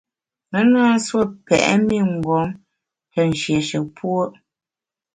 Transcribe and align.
Me 0.51 0.59
na 0.71 0.81
nsuo 0.95 1.21
pèt 1.45 1.67
mi 1.87 1.97
mgbom 2.11 2.49
te 3.11 3.21
nshéshe 3.29 3.77
puo’. 3.95 4.23